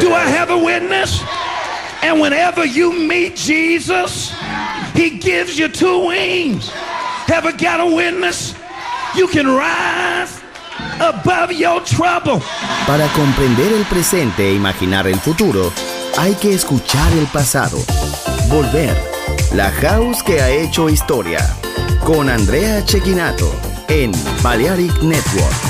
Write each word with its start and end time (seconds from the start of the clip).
Do 0.00 0.14
I 0.14 0.26
have 0.26 0.50
a 0.50 0.56
witness? 0.56 1.22
And 2.02 2.20
whenever 2.20 2.64
you 2.64 2.92
meet 2.92 3.36
Jesus, 3.36 4.32
he 4.94 5.10
gives 5.10 5.58
you 5.58 5.68
two 5.68 6.06
wings. 6.06 6.70
Have 7.28 7.44
I 7.44 7.52
got 7.52 7.80
a 7.80 7.86
witness? 7.86 8.54
You 9.14 9.28
can 9.28 9.46
rise 9.46 10.40
above 11.00 11.52
your 11.52 11.82
trouble. 11.84 12.40
Para 12.86 13.06
comprender 13.08 13.72
el 13.72 13.84
presente 13.84 14.48
e 14.48 14.54
imaginar 14.54 15.06
el 15.06 15.20
futuro, 15.20 15.70
hay 16.18 16.34
que 16.34 16.54
escuchar 16.54 17.12
el 17.12 17.26
pasado. 17.26 17.78
Volver. 18.48 18.96
La 19.52 19.70
house 19.70 20.22
que 20.22 20.40
ha 20.40 20.48
hecho 20.48 20.88
historia. 20.88 21.40
Con 22.04 22.30
Andrea 22.30 22.84
Chequinato 22.84 23.52
en 23.88 24.12
Balearic 24.42 25.02
Network. 25.02 25.69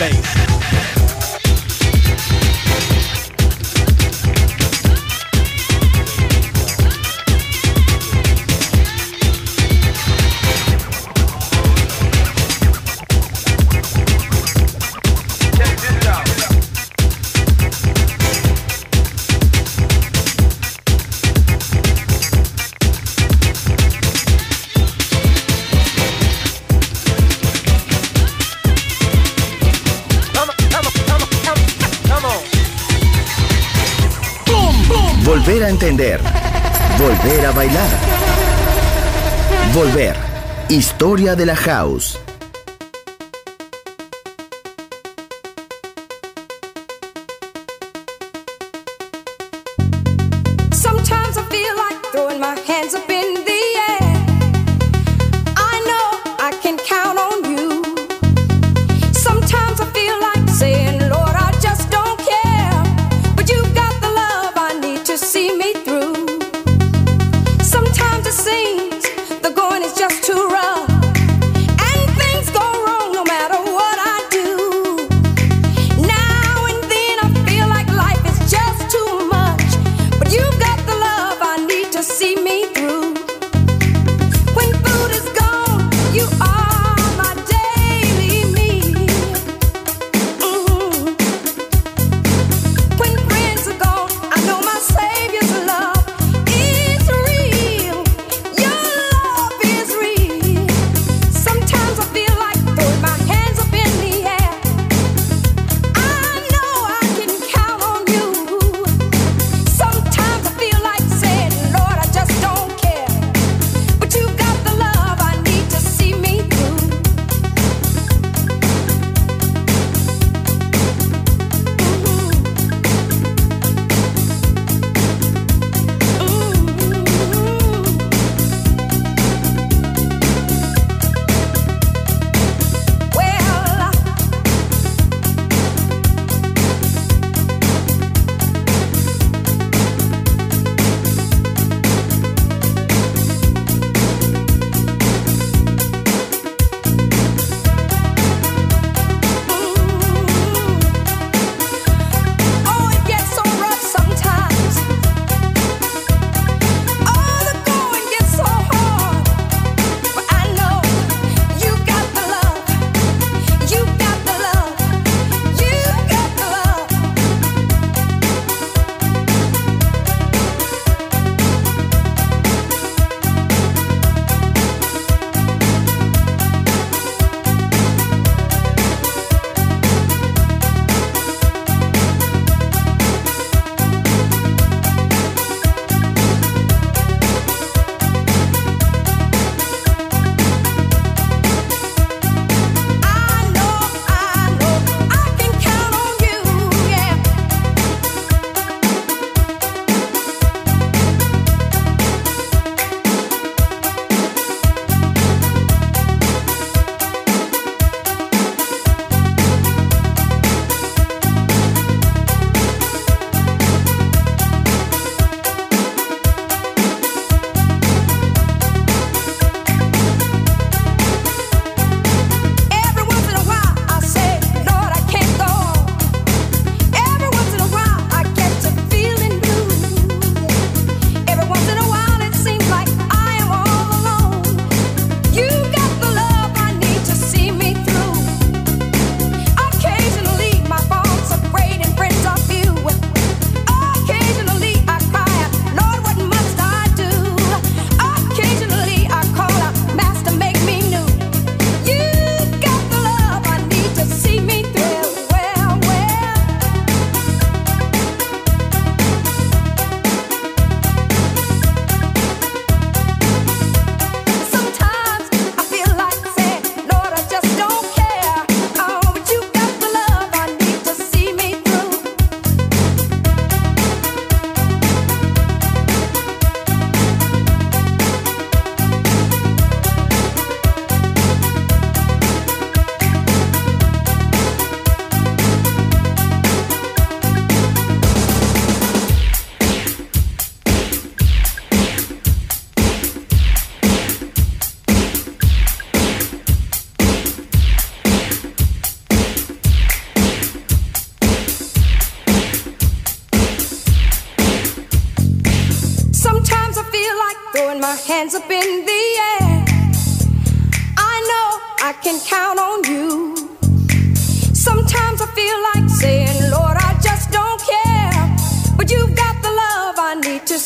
Base. 0.00 0.59
De 41.20 41.44
la 41.44 41.54
house. 41.54 42.29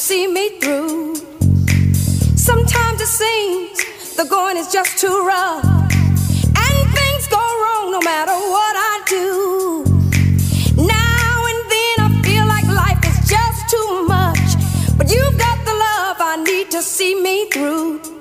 See 0.04 0.26
me 0.26 0.50
through. 0.60 1.14
Sometimes 2.36 3.00
it 3.00 3.06
seems 3.06 4.14
the 4.16 4.26
going 4.28 4.58
is 4.58 4.70
just 4.70 4.98
too 4.98 5.26
rough. 5.26 5.64
And 5.64 6.76
things 6.98 7.26
go 7.28 7.38
wrong 7.62 7.90
no 7.90 8.00
matter 8.02 8.32
what 8.32 8.74
I 8.76 8.94
do. 9.08 9.84
Now 10.76 11.36
and 11.50 11.60
then 11.74 11.96
I 12.06 12.20
feel 12.22 12.46
like 12.46 12.66
life 12.66 13.02
is 13.10 13.18
just 13.26 13.70
too 13.70 14.06
much. 14.06 14.98
But 14.98 15.10
you've 15.10 15.38
got 15.38 15.64
the 15.64 15.72
love 15.72 16.16
I 16.20 16.36
need 16.46 16.70
to 16.72 16.82
see 16.82 17.18
me 17.18 17.48
through. 17.48 18.13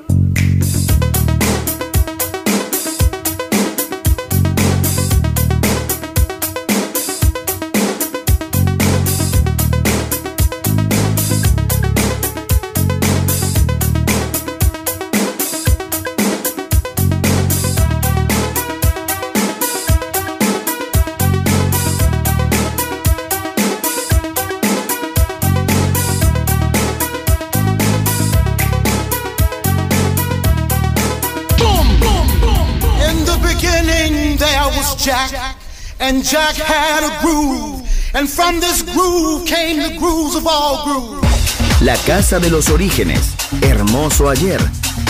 From 38.44 38.60
this 38.60 38.82
groove 38.82 39.46
came 39.46 39.78
the 39.82 39.98
grooves 39.98 40.36
of 40.36 40.46
all 40.46 40.84
grooves. 40.84 41.82
La 41.82 41.96
casa 42.06 42.40
de 42.40 42.50
los 42.50 42.70
orígenes. 42.70 43.36
Hermoso 43.62 44.30
ayer. 44.30 44.60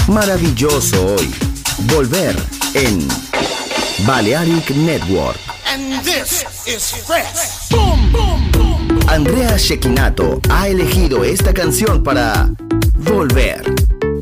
Maravilloso 0.08 1.16
hoy. 1.16 1.34
Volver 1.94 2.36
en 2.76 3.08
Balearic 4.06 4.70
Network. 4.76 5.40
And 5.66 6.04
this 6.04 6.46
is 6.68 6.92
fresh. 7.08 7.70
Boom, 7.70 8.12
boom, 8.12 8.52
boom. 8.52 9.00
Andrea 9.08 9.58
Shekinato 9.58 10.40
ha 10.50 10.68
elegido 10.68 11.24
esta 11.24 11.54
canción 11.54 12.04
para 12.04 12.50
Volver 12.98 13.64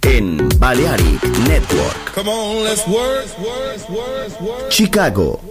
en 0.03 0.47
Balearic 0.57 1.23
Network. 1.49 2.13
Come 2.15 2.29
on, 2.29 2.63
let's 2.63 2.87
work, 2.87 3.27
work, 3.39 3.89
work, 3.89 4.41
work. 4.41 4.69
Chicago, 4.69 5.50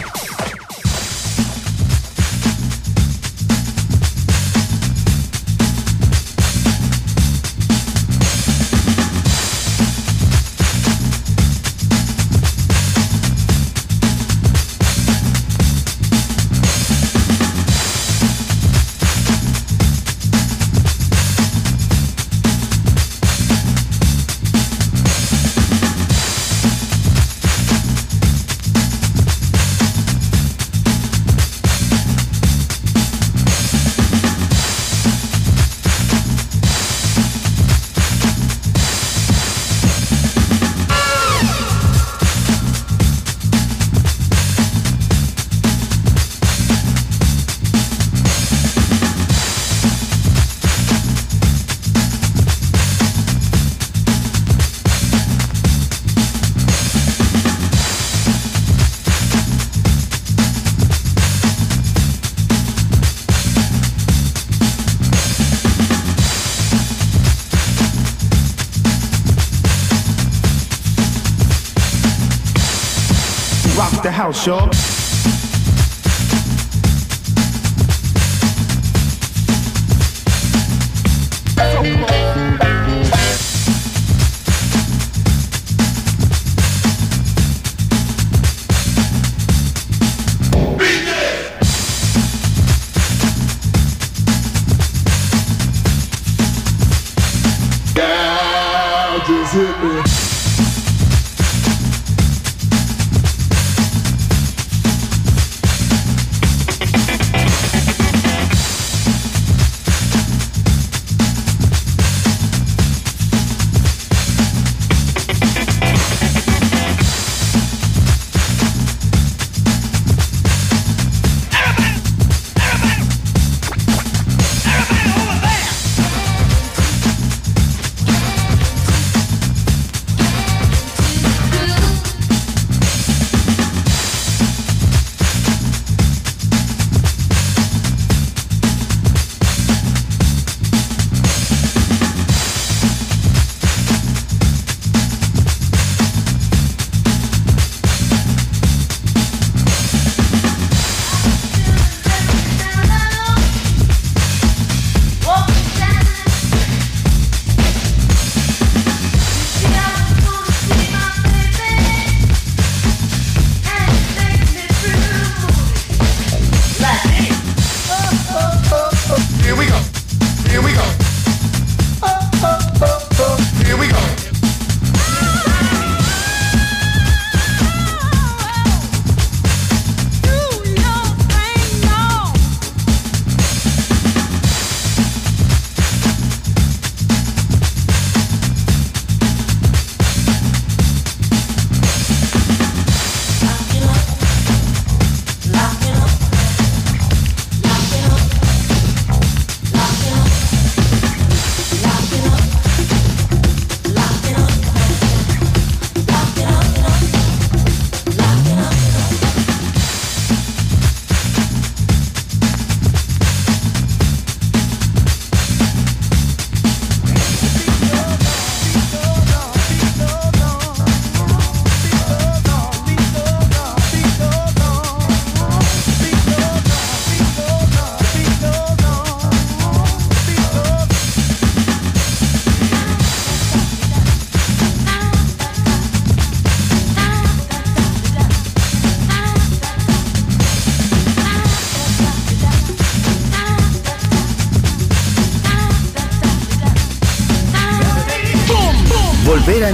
House, 74.11 74.45
y'all. 74.45 75.00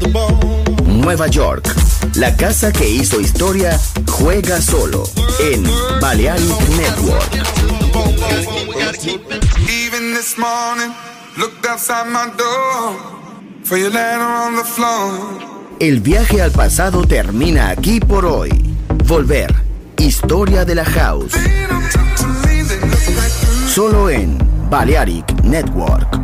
The 0.00 0.08
bone. 0.12 1.00
Nueva 1.00 1.28
York. 1.28 1.64
La 2.16 2.36
casa 2.36 2.72
que 2.72 2.88
hizo 2.88 3.20
historia 3.20 3.78
juega 4.06 4.60
solo 4.60 5.04
en 5.40 5.62
Balearic 6.00 6.68
Network. 6.76 7.32
Even 9.68 10.14
this 10.14 10.36
morning, 10.38 10.94
looked 11.36 11.66
outside 11.66 12.06
my 12.06 12.30
door 12.36 12.96
for 13.64 13.76
your 13.76 13.90
letter 13.90 14.22
on 14.22 14.56
the 14.56 14.64
floor. 14.64 15.56
El 15.80 16.00
viaje 16.00 16.40
al 16.40 16.52
pasado 16.52 17.04
termina 17.06 17.70
aquí 17.70 18.00
por 18.00 18.24
hoy. 18.24 18.50
Volver. 19.04 19.54
Historia 19.98 20.64
de 20.64 20.74
la 20.74 20.84
House. 20.84 21.34
Solo 23.68 24.10
en 24.10 24.38
Balearic 24.70 25.42
Network. 25.42 26.15